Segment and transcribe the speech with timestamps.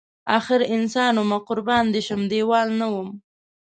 [0.37, 3.09] اخر انسان ومه قربان دی شم دیوال نه وم